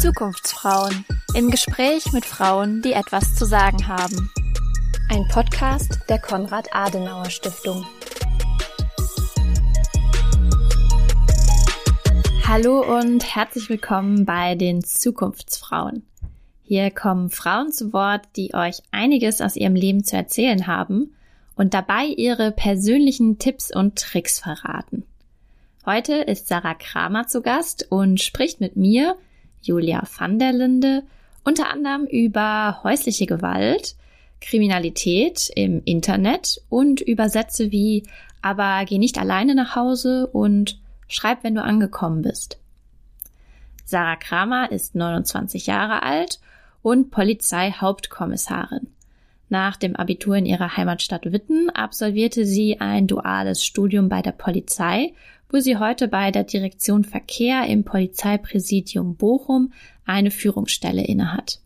[0.00, 1.04] Zukunftsfrauen
[1.34, 4.32] im Gespräch mit Frauen, die etwas zu sagen haben.
[5.10, 7.84] Ein Podcast der Konrad Adenauer Stiftung.
[12.46, 16.06] Hallo und herzlich willkommen bei den Zukunftsfrauen.
[16.68, 21.14] Hier kommen Frauen zu Wort, die euch einiges aus ihrem Leben zu erzählen haben
[21.54, 25.04] und dabei ihre persönlichen Tipps und Tricks verraten.
[25.84, 29.14] Heute ist Sarah Kramer zu Gast und spricht mit mir,
[29.62, 31.04] Julia van der Linde,
[31.44, 33.94] unter anderem über häusliche Gewalt,
[34.40, 38.02] Kriminalität im Internet und über Sätze wie
[38.42, 42.58] aber geh nicht alleine nach Hause und schreib, wenn du angekommen bist.
[43.84, 46.40] Sarah Kramer ist 29 Jahre alt
[46.86, 48.86] und Polizeihauptkommissarin.
[49.48, 55.12] Nach dem Abitur in ihrer Heimatstadt Witten absolvierte sie ein duales Studium bei der Polizei,
[55.50, 59.72] wo sie heute bei der Direktion Verkehr im Polizeipräsidium Bochum
[60.04, 61.58] eine Führungsstelle innehat.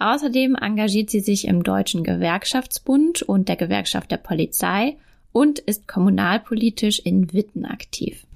[0.00, 4.96] Außerdem engagiert sie sich im Deutschen Gewerkschaftsbund und der Gewerkschaft der Polizei
[5.30, 8.26] und ist kommunalpolitisch in Witten aktiv.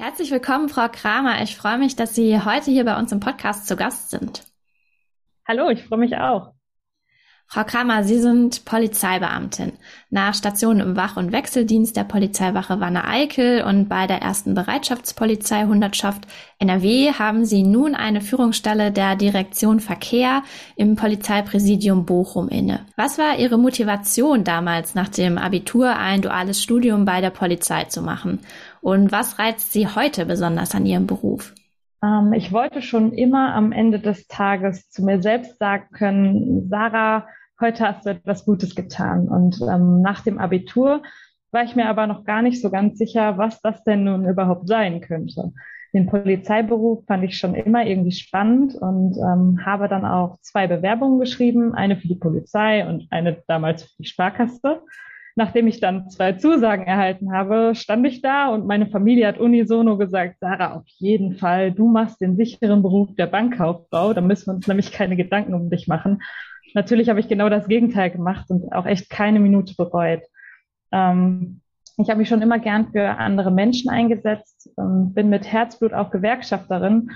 [0.00, 1.42] Herzlich willkommen, Frau Kramer.
[1.42, 4.46] Ich freue mich, dass Sie heute hier bei uns im Podcast zu Gast sind.
[5.46, 6.54] Hallo, ich freue mich auch.
[7.46, 9.72] Frau Kramer, Sie sind Polizeibeamtin.
[10.08, 16.26] Nach Station im Wach- und Wechseldienst der Polizeiwache Wanne-Eickel und bei der ersten Bereitschaftspolizei Hundertschaft
[16.58, 20.44] NRW haben Sie nun eine Führungsstelle der Direktion Verkehr
[20.76, 22.86] im Polizeipräsidium Bochum inne.
[22.96, 28.00] Was war Ihre Motivation damals nach dem Abitur ein duales Studium bei der Polizei zu
[28.00, 28.38] machen?
[28.80, 31.54] Und was reizt Sie heute besonders an Ihrem Beruf?
[32.02, 37.26] Ähm, ich wollte schon immer am Ende des Tages zu mir selbst sagen können, Sarah,
[37.60, 39.28] heute hast du etwas Gutes getan.
[39.28, 41.02] Und ähm, nach dem Abitur
[41.52, 44.68] war ich mir aber noch gar nicht so ganz sicher, was das denn nun überhaupt
[44.68, 45.52] sein könnte.
[45.92, 51.18] Den Polizeiberuf fand ich schon immer irgendwie spannend und ähm, habe dann auch zwei Bewerbungen
[51.18, 54.82] geschrieben, eine für die Polizei und eine damals für die Sparkasse.
[55.36, 59.96] Nachdem ich dann zwei Zusagen erhalten habe, stand ich da und meine Familie hat unisono
[59.96, 64.54] gesagt, Sarah, auf jeden Fall, du machst den sicheren Beruf der Bankkauffrau, da müssen wir
[64.54, 66.22] uns nämlich keine Gedanken um dich machen.
[66.74, 70.22] Natürlich habe ich genau das Gegenteil gemacht und auch echt keine Minute bereut.
[70.92, 71.60] Ähm,
[71.96, 76.10] ich habe mich schon immer gern für andere Menschen eingesetzt, ähm, bin mit Herzblut auch
[76.10, 77.10] Gewerkschafterin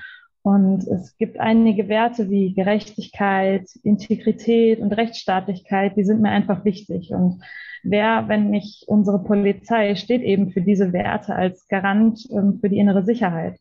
[0.45, 7.13] und es gibt einige Werte wie Gerechtigkeit, Integrität und Rechtsstaatlichkeit, die sind mir einfach wichtig.
[7.15, 7.43] Und
[7.83, 12.77] wer, wenn nicht unsere Polizei, steht eben für diese Werte als Garant ähm, für die
[12.77, 13.59] innere Sicherheit.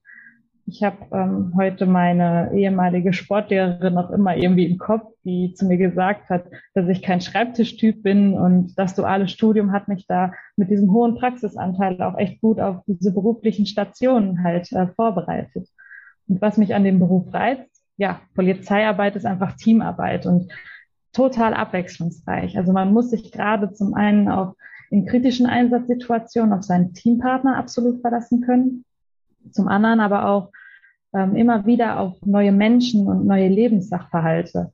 [0.66, 5.78] Ich habe ähm, heute meine ehemalige Sportlehrerin noch immer irgendwie im Kopf, die zu mir
[5.78, 10.70] gesagt hat, dass ich kein Schreibtischtyp bin und das duale Studium hat mich da mit
[10.70, 15.70] diesem hohen Praxisanteil auch echt gut auf diese beruflichen Stationen halt äh, vorbereitet.
[16.28, 20.52] Und was mich an dem Beruf reizt, ja, Polizeiarbeit ist einfach Teamarbeit und
[21.12, 22.58] total abwechslungsreich.
[22.58, 24.56] Also man muss sich gerade zum einen auch
[24.90, 28.86] in kritischen Einsatzsituationen auf seinen Teampartner absolut verlassen können
[29.52, 30.52] zum anderen aber auch
[31.14, 34.72] ähm, immer wieder auf neue Menschen und neue Lebenssachverhalte.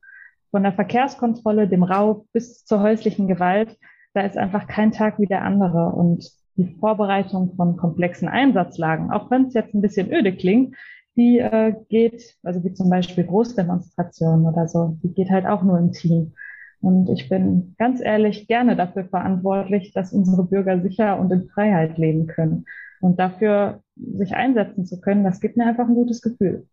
[0.51, 3.77] Von der Verkehrskontrolle, dem Raub bis zur häuslichen Gewalt,
[4.13, 5.89] da ist einfach kein Tag wie der andere.
[5.89, 10.75] Und die Vorbereitung von komplexen Einsatzlagen, auch wenn es jetzt ein bisschen öde klingt,
[11.19, 15.77] die äh, geht, also wie zum Beispiel Großdemonstrationen oder so, die geht halt auch nur
[15.77, 16.33] im Team.
[16.81, 21.97] Und ich bin ganz ehrlich gerne dafür verantwortlich, dass unsere Bürger sicher und in Freiheit
[21.97, 22.65] leben können.
[23.01, 26.67] Und dafür sich einsetzen zu können, das gibt mir einfach ein gutes Gefühl.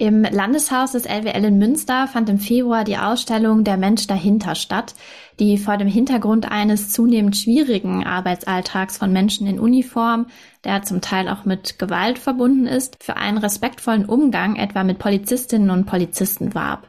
[0.00, 4.94] Im Landeshaus des LWL in Münster fand im Februar die Ausstellung Der Mensch dahinter statt,
[5.40, 10.26] die vor dem Hintergrund eines zunehmend schwierigen Arbeitsalltags von Menschen in Uniform,
[10.62, 15.70] der zum Teil auch mit Gewalt verbunden ist, für einen respektvollen Umgang etwa mit Polizistinnen
[15.70, 16.86] und Polizisten warb.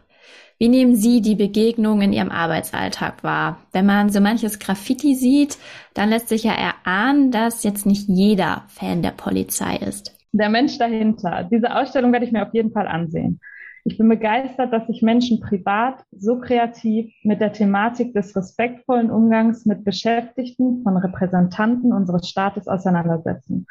[0.59, 3.57] Wie nehmen Sie die Begegnung in Ihrem Arbeitsalltag wahr?
[3.71, 5.57] Wenn man so manches Graffiti sieht,
[5.95, 10.18] dann lässt sich ja erahnen, dass jetzt nicht jeder Fan der Polizei ist.
[10.31, 11.47] Der Mensch dahinter.
[11.51, 13.39] Diese Ausstellung werde ich mir auf jeden Fall ansehen.
[13.85, 19.65] Ich bin begeistert, dass sich Menschen privat so kreativ mit der Thematik des respektvollen Umgangs
[19.65, 23.65] mit Beschäftigten von Repräsentanten unseres Staates auseinandersetzen.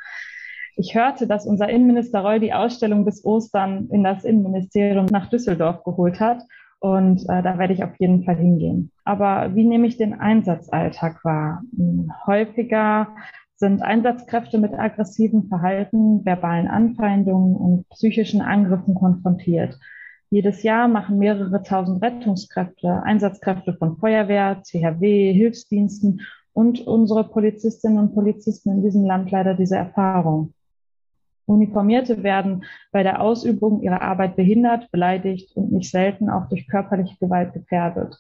[0.76, 5.84] Ich hörte, dass unser Innenminister Reul die Ausstellung bis Ostern in das Innenministerium nach Düsseldorf
[5.84, 6.42] geholt hat
[6.80, 8.92] und äh, da werde ich auf jeden Fall hingehen.
[9.04, 11.62] Aber wie nehme ich den Einsatzalltag wahr?
[12.26, 13.08] Häufiger
[13.58, 19.78] sind Einsatzkräfte mit aggressivem Verhalten, verbalen Anfeindungen und psychischen Angriffen konfrontiert.
[20.30, 26.20] Jedes Jahr machen mehrere tausend Rettungskräfte, Einsatzkräfte von Feuerwehr, CHW, Hilfsdiensten
[26.52, 30.54] und unsere Polizistinnen und Polizisten in diesem Land leider diese Erfahrung.
[31.46, 37.16] Uniformierte werden bei der Ausübung ihrer Arbeit behindert, beleidigt und nicht selten auch durch körperliche
[37.18, 38.16] Gewalt gefährdet.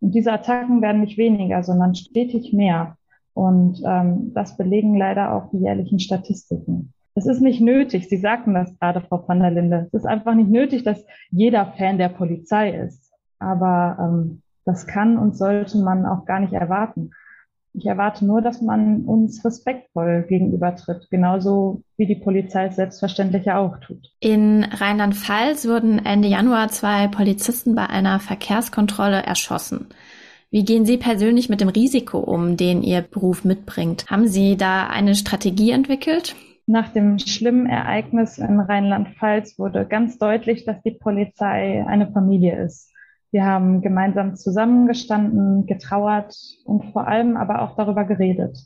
[0.00, 2.96] Und diese Attacken werden nicht weniger, sondern stetig mehr.
[3.34, 6.92] Und ähm, das belegen leider auch die jährlichen Statistiken.
[7.14, 10.34] Es ist nicht nötig, Sie sagten das gerade, Frau van der Linde, es ist einfach
[10.34, 13.12] nicht nötig, dass jeder Fan der Polizei ist.
[13.38, 17.10] Aber ähm, das kann und sollte man auch gar nicht erwarten.
[17.72, 23.78] Ich erwarte nur, dass man uns respektvoll gegenübertritt, genauso wie die Polizei es selbstverständlich auch
[23.78, 24.12] tut.
[24.18, 29.86] In Rheinland-Pfalz wurden Ende Januar zwei Polizisten bei einer Verkehrskontrolle erschossen.
[30.52, 34.06] Wie gehen Sie persönlich mit dem Risiko um, den Ihr Beruf mitbringt?
[34.10, 36.34] Haben Sie da eine Strategie entwickelt?
[36.66, 42.92] Nach dem schlimmen Ereignis in Rheinland-Pfalz wurde ganz deutlich, dass die Polizei eine Familie ist.
[43.30, 48.58] Wir haben gemeinsam zusammengestanden, getrauert und vor allem aber auch darüber geredet.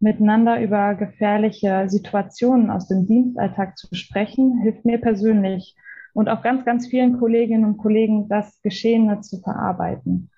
[0.00, 5.76] Miteinander über gefährliche Situationen aus dem Dienstalltag zu sprechen, hilft mir persönlich
[6.14, 10.30] und auch ganz, ganz vielen Kolleginnen und Kollegen, das Geschehene zu verarbeiten.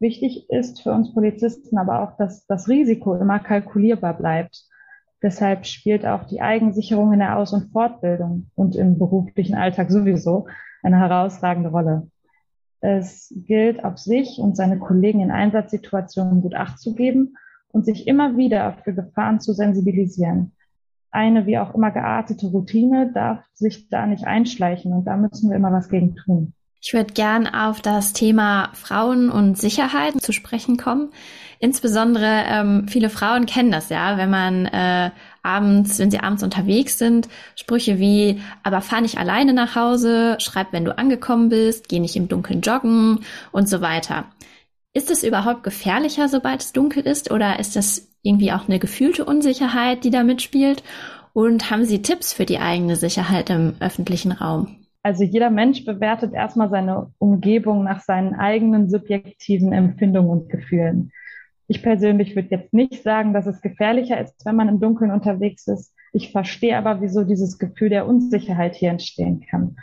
[0.00, 4.64] Wichtig ist für uns Polizisten aber auch, dass das Risiko immer kalkulierbar bleibt.
[5.22, 10.46] Deshalb spielt auch die Eigensicherung in der Aus- und Fortbildung und im beruflichen Alltag sowieso
[10.82, 12.10] eine herausragende Rolle.
[12.80, 17.36] Es gilt, auf sich und seine Kollegen in Einsatzsituationen gut Acht zu geben
[17.68, 20.52] und sich immer wieder für Gefahren zu sensibilisieren.
[21.10, 25.56] Eine wie auch immer geartete Routine darf sich da nicht einschleichen und da müssen wir
[25.56, 26.52] immer was gegen tun.
[26.86, 31.14] Ich würde gern auf das Thema Frauen und Sicherheit zu sprechen kommen.
[31.58, 35.10] Insbesondere ähm, viele Frauen kennen das ja, wenn man äh,
[35.42, 40.74] abends, wenn sie abends unterwegs sind, Sprüche wie, aber fahr nicht alleine nach Hause, schreib,
[40.74, 43.20] wenn du angekommen bist, geh nicht im Dunkeln joggen
[43.50, 44.26] und so weiter.
[44.92, 49.24] Ist es überhaupt gefährlicher, sobald es dunkel ist, oder ist das irgendwie auch eine gefühlte
[49.24, 50.82] Unsicherheit, die da mitspielt?
[51.32, 54.83] Und haben Sie Tipps für die eigene Sicherheit im öffentlichen Raum?
[55.04, 61.12] Also jeder Mensch bewertet erstmal seine Umgebung nach seinen eigenen subjektiven Empfindungen und Gefühlen.
[61.68, 65.68] Ich persönlich würde jetzt nicht sagen, dass es gefährlicher ist, wenn man im Dunkeln unterwegs
[65.68, 65.94] ist.
[66.14, 69.76] Ich verstehe aber, wieso dieses Gefühl der Unsicherheit hier entstehen kann.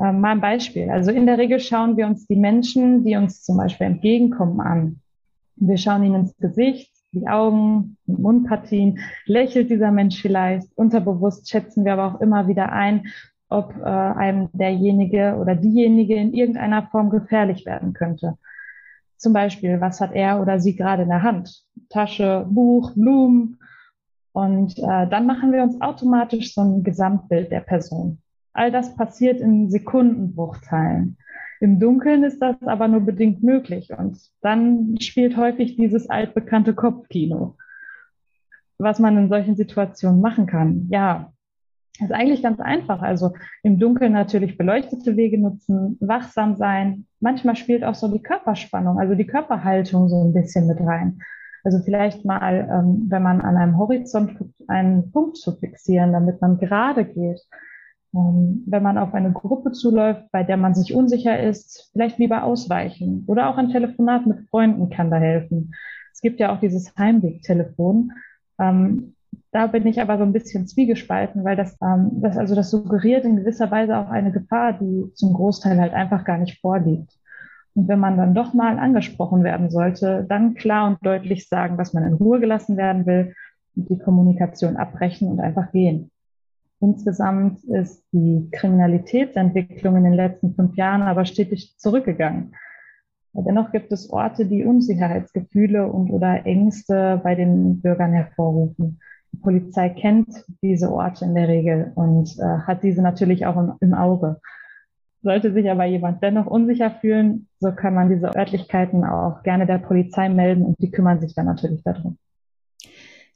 [0.00, 0.88] Ähm, mal ein Beispiel.
[0.88, 5.00] Also in der Regel schauen wir uns die Menschen, die uns zum Beispiel entgegenkommen, an.
[5.56, 8.98] Wir schauen ihnen ins Gesicht, die Augen, die Mundpartien.
[9.26, 10.68] Lächelt dieser Mensch vielleicht?
[10.74, 13.08] Unterbewusst schätzen wir aber auch immer wieder ein,
[13.52, 18.38] ob äh, einem derjenige oder diejenige in irgendeiner Form gefährlich werden könnte.
[19.16, 21.62] Zum Beispiel, was hat er oder sie gerade in der Hand?
[21.90, 23.58] Tasche, Buch, Blumen.
[24.32, 28.20] Und äh, dann machen wir uns automatisch so ein Gesamtbild der Person.
[28.54, 31.18] All das passiert in Sekundenbruchteilen.
[31.60, 33.90] Im Dunkeln ist das aber nur bedingt möglich.
[33.96, 37.56] Und dann spielt häufig dieses altbekannte Kopfkino.
[38.78, 40.88] Was man in solchen Situationen machen kann.
[40.90, 41.32] Ja,
[41.98, 43.02] das ist eigentlich ganz einfach.
[43.02, 47.06] Also im Dunkeln natürlich beleuchtete Wege nutzen, wachsam sein.
[47.20, 51.18] Manchmal spielt auch so die Körperspannung, also die Körperhaltung so ein bisschen mit rein.
[51.64, 54.36] Also vielleicht mal, ähm, wenn man an einem Horizont
[54.66, 57.40] einen Punkt zu fixieren, damit man gerade geht.
[58.14, 62.44] Ähm, wenn man auf eine Gruppe zuläuft, bei der man sich unsicher ist, vielleicht lieber
[62.44, 63.24] ausweichen.
[63.26, 65.72] Oder auch ein Telefonat mit Freunden kann da helfen.
[66.12, 68.12] Es gibt ja auch dieses Heimwegtelefon.
[68.58, 69.14] Ähm,
[69.52, 73.24] da bin ich aber so ein bisschen zwiegespalten, weil das, ähm, das, also das suggeriert
[73.24, 77.12] in gewisser Weise auch eine Gefahr, die zum Großteil halt einfach gar nicht vorliegt.
[77.74, 81.92] Und wenn man dann doch mal angesprochen werden sollte, dann klar und deutlich sagen, dass
[81.92, 83.34] man in Ruhe gelassen werden will
[83.76, 86.10] und die Kommunikation abbrechen und einfach gehen.
[86.80, 92.54] Insgesamt ist die Kriminalitätsentwicklung in den letzten fünf Jahren aber stetig zurückgegangen.
[93.34, 98.98] Dennoch gibt es Orte, die Unsicherheitsgefühle und oder Ängste bei den Bürgern hervorrufen.
[99.32, 100.28] Die Polizei kennt
[100.62, 104.40] diese Orte in der Regel und äh, hat diese natürlich auch im, im Auge.
[105.22, 109.78] Sollte sich aber jemand dennoch unsicher fühlen, so kann man diese Örtlichkeiten auch gerne der
[109.78, 112.18] Polizei melden und die kümmern sich dann natürlich darum.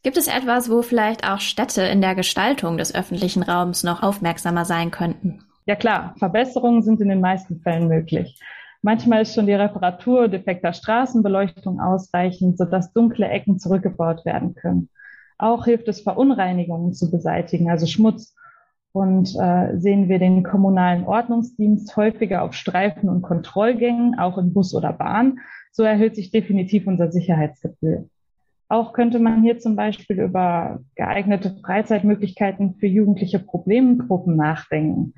[0.02, 4.64] Gibt es etwas, wo vielleicht auch Städte in der Gestaltung des öffentlichen Raums noch aufmerksamer
[4.64, 5.44] sein könnten?
[5.64, 8.40] Ja klar, Verbesserungen sind in den meisten Fällen möglich.
[8.82, 14.90] Manchmal ist schon die Reparatur defekter Straßenbeleuchtung ausreichend, sodass dunkle Ecken zurückgebaut werden können.
[15.38, 18.34] Auch hilft es, Verunreinigungen zu beseitigen, also Schmutz.
[18.92, 24.74] Und äh, sehen wir den kommunalen Ordnungsdienst häufiger auf Streifen und Kontrollgängen, auch in Bus
[24.74, 25.38] oder Bahn,
[25.70, 28.08] so erhöht sich definitiv unser Sicherheitsgefühl.
[28.68, 35.12] Auch könnte man hier zum Beispiel über geeignete Freizeitmöglichkeiten für jugendliche Problemgruppen nachdenken.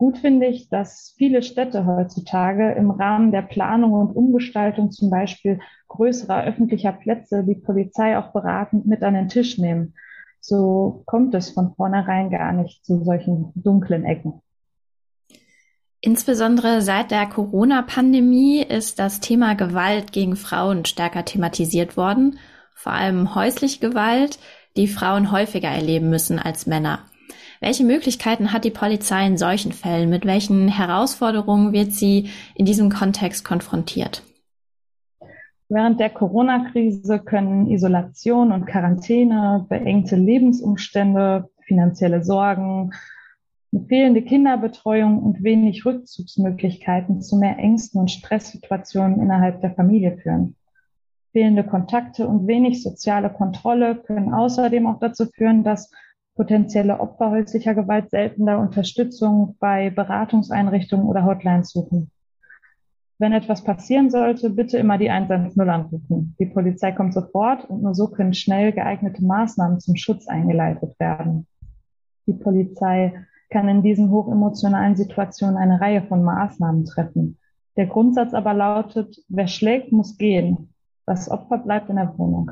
[0.00, 5.60] Gut finde ich, dass viele Städte heutzutage im Rahmen der Planung und Umgestaltung zum Beispiel
[5.88, 9.92] größerer öffentlicher Plätze die Polizei auch beratend mit an den Tisch nehmen.
[10.40, 14.40] So kommt es von vornherein gar nicht zu solchen dunklen Ecken.
[16.00, 22.38] Insbesondere seit der Corona-Pandemie ist das Thema Gewalt gegen Frauen stärker thematisiert worden,
[22.74, 24.38] vor allem häusliche Gewalt,
[24.78, 27.00] die Frauen häufiger erleben müssen als Männer.
[27.60, 30.08] Welche Möglichkeiten hat die Polizei in solchen Fällen?
[30.08, 34.22] Mit welchen Herausforderungen wird sie in diesem Kontext konfrontiert?
[35.68, 42.92] Während der Corona-Krise können Isolation und Quarantäne, beengte Lebensumstände, finanzielle Sorgen,
[43.88, 50.56] fehlende Kinderbetreuung und wenig Rückzugsmöglichkeiten zu mehr Ängsten und Stresssituationen innerhalb der Familie führen.
[51.32, 55.92] Fehlende Kontakte und wenig soziale Kontrolle können außerdem auch dazu führen, dass
[56.40, 62.10] potenzielle Opfer häuslicher Gewalt seltener Unterstützung bei Beratungseinrichtungen oder Hotlines suchen.
[63.18, 66.34] Wenn etwas passieren sollte, bitte immer die 110 anrufen.
[66.38, 71.46] Die Polizei kommt sofort und nur so können schnell geeignete Maßnahmen zum Schutz eingeleitet werden.
[72.26, 73.12] Die Polizei
[73.50, 77.36] kann in diesen hochemotionalen Situationen eine Reihe von Maßnahmen treffen.
[77.76, 80.72] Der Grundsatz aber lautet, wer schlägt, muss gehen.
[81.04, 82.50] Das Opfer bleibt in der Wohnung.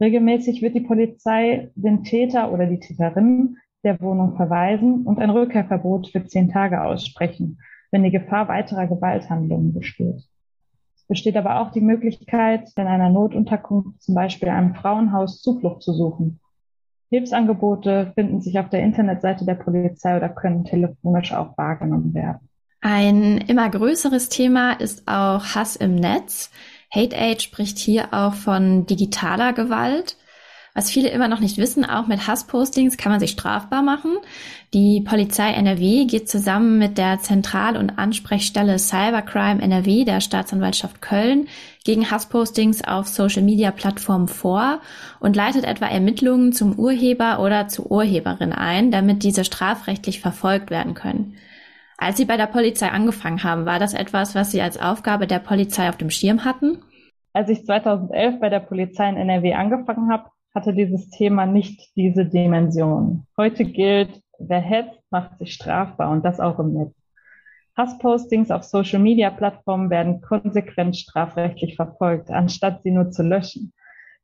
[0.00, 6.08] Regelmäßig wird die Polizei den Täter oder die Täterin der Wohnung verweisen und ein Rückkehrverbot
[6.08, 7.58] für zehn Tage aussprechen,
[7.90, 10.22] wenn die Gefahr weiterer Gewalthandlungen besteht.
[10.96, 15.92] Es besteht aber auch die Möglichkeit, in einer Notunterkunft, zum Beispiel einem Frauenhaus, Zuflucht zu
[15.92, 16.40] suchen.
[17.10, 22.48] Hilfsangebote finden sich auf der Internetseite der Polizei oder können telefonisch auch wahrgenommen werden.
[22.80, 26.50] Ein immer größeres Thema ist auch Hass im Netz.
[26.94, 30.16] Hate Aid spricht hier auch von digitaler Gewalt.
[30.76, 34.16] Was viele immer noch nicht wissen, auch mit Hasspostings kann man sich strafbar machen.
[34.74, 41.46] Die Polizei NRW geht zusammen mit der Zentral- und Ansprechstelle Cybercrime NRW der Staatsanwaltschaft Köln
[41.84, 44.80] gegen Hasspostings auf Social-Media-Plattformen vor
[45.20, 50.94] und leitet etwa Ermittlungen zum Urheber oder zur Urheberin ein, damit diese strafrechtlich verfolgt werden
[50.94, 51.36] können.
[51.98, 55.38] Als Sie bei der Polizei angefangen haben, war das etwas, was Sie als Aufgabe der
[55.38, 56.78] Polizei auf dem Schirm hatten?
[57.32, 62.24] Als ich 2011 bei der Polizei in NRW angefangen habe, hatte dieses Thema nicht diese
[62.24, 63.26] Dimension.
[63.36, 66.94] Heute gilt, wer hetzt, macht sich strafbar und das auch im Netz.
[67.76, 73.72] Hasspostings auf Social-Media-Plattformen werden konsequent strafrechtlich verfolgt, anstatt sie nur zu löschen.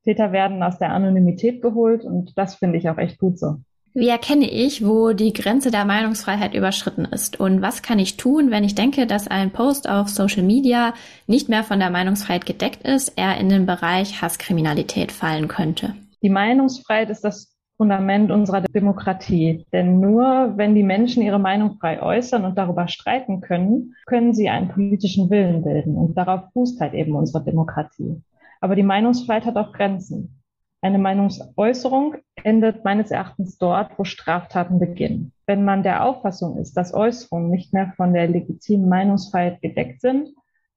[0.04, 3.56] Täter werden aus der Anonymität geholt und das finde ich auch echt gut so.
[3.92, 7.40] Wie erkenne ich, wo die Grenze der Meinungsfreiheit überschritten ist?
[7.40, 10.94] Und was kann ich tun, wenn ich denke, dass ein Post auf Social Media
[11.26, 15.94] nicht mehr von der Meinungsfreiheit gedeckt ist, er in den Bereich Hasskriminalität fallen könnte?
[16.22, 19.64] Die Meinungsfreiheit ist das Fundament unserer Demokratie.
[19.72, 24.50] Denn nur wenn die Menschen ihre Meinung frei äußern und darüber streiten können, können sie
[24.50, 25.96] einen politischen Willen bilden.
[25.96, 28.22] Und darauf fußt halt eben unsere Demokratie.
[28.60, 30.39] Aber die Meinungsfreiheit hat auch Grenzen.
[30.82, 35.32] Eine Meinungsäußerung endet meines Erachtens dort, wo Straftaten beginnen.
[35.46, 40.30] Wenn man der Auffassung ist, dass Äußerungen nicht mehr von der legitimen Meinungsfreiheit gedeckt sind,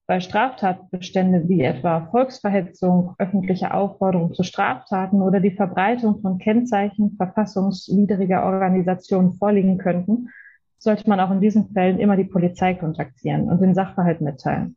[0.05, 8.43] weil Straftatbestände wie etwa Volksverhetzung, öffentliche Aufforderung zu Straftaten oder die Verbreitung von Kennzeichen verfassungswidriger
[8.43, 10.29] Organisationen vorliegen könnten,
[10.77, 14.75] sollte man auch in diesen Fällen immer die Polizei kontaktieren und den Sachverhalt mitteilen.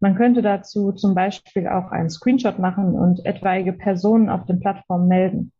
[0.00, 5.08] Man könnte dazu zum Beispiel auch einen Screenshot machen und etwaige Personen auf den Plattformen
[5.08, 5.52] melden.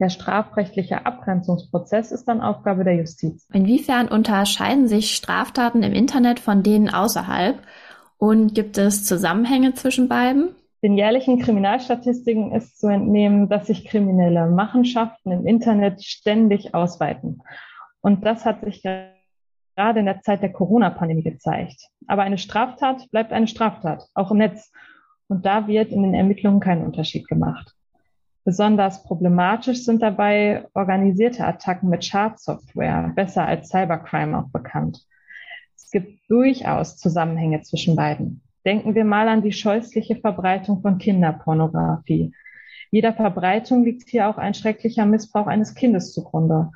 [0.00, 3.46] Der strafrechtliche Abgrenzungsprozess ist dann Aufgabe der Justiz.
[3.52, 7.60] Inwiefern unterscheiden sich Straftaten im Internet von denen außerhalb?
[8.16, 10.50] Und gibt es Zusammenhänge zwischen beiden?
[10.82, 17.42] Den jährlichen Kriminalstatistiken ist zu entnehmen, dass sich kriminelle Machenschaften im Internet ständig ausweiten.
[18.00, 18.82] Und das hat sich
[19.78, 21.88] gerade in der Zeit der Corona-Pandemie gezeigt.
[22.08, 24.72] Aber eine Straftat bleibt eine Straftat, auch im Netz.
[25.28, 27.76] Und da wird in den Ermittlungen kein Unterschied gemacht.
[28.44, 35.06] Besonders problematisch sind dabei organisierte Attacken mit Schadsoftware, besser als Cybercrime auch bekannt.
[35.76, 38.42] Es gibt durchaus Zusammenhänge zwischen beiden.
[38.64, 42.32] Denken wir mal an die scheußliche Verbreitung von Kinderpornografie.
[42.90, 46.72] Jeder Verbreitung liegt hier auch ein schrecklicher Missbrauch eines Kindes zugrunde.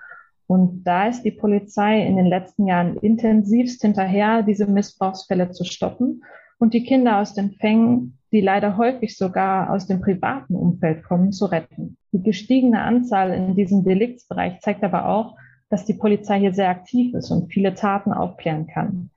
[0.52, 6.24] Und da ist die Polizei in den letzten Jahren intensivst hinterher, diese Missbrauchsfälle zu stoppen
[6.58, 11.32] und die Kinder aus den Fängen, die leider häufig sogar aus dem privaten Umfeld kommen,
[11.32, 11.96] zu retten.
[12.12, 15.38] Die gestiegene Anzahl in diesem Deliktsbereich zeigt aber auch,
[15.70, 19.08] dass die Polizei hier sehr aktiv ist und viele Taten aufklären kann.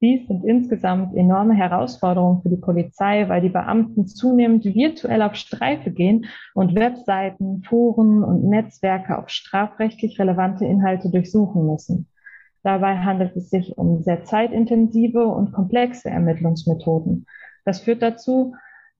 [0.00, 5.90] Dies sind insgesamt enorme Herausforderungen für die Polizei, weil die Beamten zunehmend virtuell auf Streife
[5.90, 12.06] gehen und Webseiten, Foren und Netzwerke auf strafrechtlich relevante Inhalte durchsuchen müssen.
[12.62, 17.26] Dabei handelt es sich um sehr zeitintensive und komplexe Ermittlungsmethoden.
[17.64, 18.54] Das führt dazu,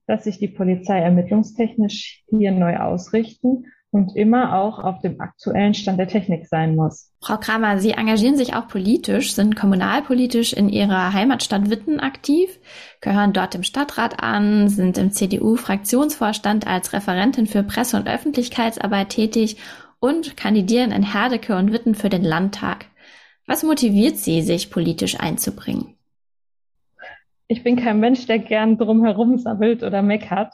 [0.05, 5.99] dass sich die Polizei ermittlungstechnisch hier neu ausrichten und immer auch auf dem aktuellen Stand
[5.99, 7.11] der Technik sein muss.
[7.21, 12.59] Frau Kramer, Sie engagieren sich auch politisch, sind kommunalpolitisch in Ihrer Heimatstadt Witten aktiv,
[13.01, 19.57] gehören dort dem Stadtrat an, sind im CDU-Fraktionsvorstand als Referentin für Presse- und Öffentlichkeitsarbeit tätig
[19.99, 22.85] und kandidieren in Herdecke und Witten für den Landtag.
[23.47, 25.95] Was motiviert Sie, sich politisch einzubringen?
[27.47, 30.53] Ich bin kein Mensch, der gern drumherum sammelt oder meckert.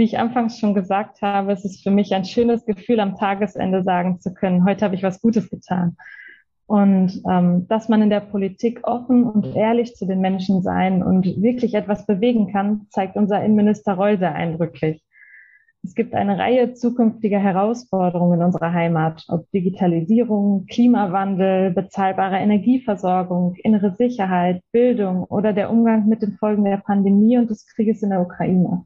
[0.00, 3.82] Wie ich anfangs schon gesagt habe, es ist für mich ein schönes Gefühl, am Tagesende
[3.82, 5.98] sagen zu können, heute habe ich was Gutes getan.
[6.64, 11.42] Und ähm, dass man in der Politik offen und ehrlich zu den Menschen sein und
[11.42, 15.04] wirklich etwas bewegen kann, zeigt unser Innenminister Reul sehr eindrücklich.
[15.82, 23.94] Es gibt eine Reihe zukünftiger Herausforderungen in unserer Heimat, ob Digitalisierung, Klimawandel, bezahlbare Energieversorgung, innere
[23.96, 28.22] Sicherheit, Bildung oder der Umgang mit den Folgen der Pandemie und des Krieges in der
[28.22, 28.82] Ukraine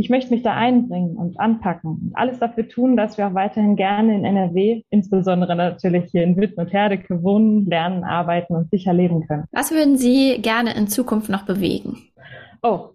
[0.00, 3.74] ich möchte mich da einbringen und anpacken und alles dafür tun, dass wir auch weiterhin
[3.74, 8.92] gerne in NRW, insbesondere natürlich hier in Witten und Herdecke wohnen, lernen, arbeiten und sicher
[8.92, 9.44] leben können.
[9.50, 11.98] Was würden Sie gerne in Zukunft noch bewegen?
[12.62, 12.90] Oh,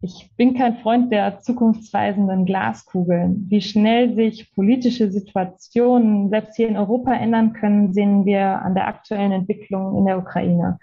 [0.00, 3.46] ich bin kein Freund der zukunftsweisenden Glaskugeln.
[3.48, 8.86] Wie schnell sich politische Situationen selbst hier in Europa ändern können, sehen wir an der
[8.86, 10.78] aktuellen Entwicklung in der Ukraine.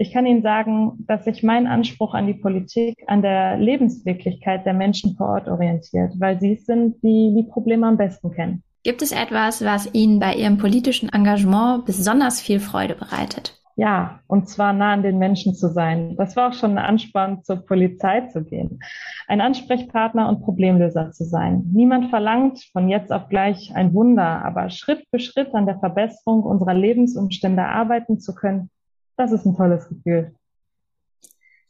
[0.00, 4.72] Ich kann Ihnen sagen, dass sich mein Anspruch an die Politik an der Lebenswirklichkeit der
[4.72, 8.62] Menschen vor Ort orientiert, weil sie es sind, die die Probleme am besten kennen.
[8.84, 13.60] Gibt es etwas, was Ihnen bei Ihrem politischen Engagement besonders viel Freude bereitet?
[13.74, 16.14] Ja, und zwar nah an den Menschen zu sein.
[16.16, 18.78] Das war auch schon ein Anspann, zur Polizei zu gehen.
[19.26, 21.64] Ein Ansprechpartner und Problemlöser zu sein.
[21.72, 26.44] Niemand verlangt von jetzt auf gleich ein Wunder, aber Schritt für Schritt an der Verbesserung
[26.44, 28.70] unserer Lebensumstände arbeiten zu können,
[29.18, 30.34] das ist ein tolles Gefühl.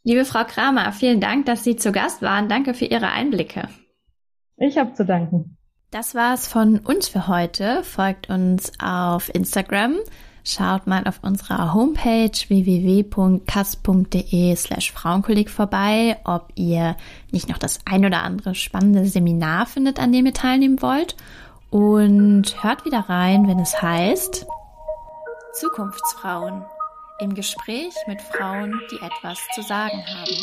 [0.04, 2.48] Liebe Frau Kramer, vielen Dank, dass Sie zu Gast waren.
[2.48, 3.68] Danke für Ihre Einblicke.
[4.56, 5.56] Ich habe zu danken.
[5.90, 7.82] Das war's von uns für heute.
[7.82, 9.96] Folgt uns auf Instagram.
[10.44, 13.76] Schaut mal auf unserer Homepage www.kass.de
[14.56, 16.96] slash Frauenkolleg vorbei, ob ihr
[17.32, 21.16] nicht noch das ein oder andere spannende Seminar findet, an dem ihr teilnehmen wollt.
[21.70, 24.46] Und hört wieder rein, wenn es heißt
[25.54, 26.64] Zukunftsfrauen
[27.20, 30.36] im Gespräch mit Frauen, die etwas zu sagen haben.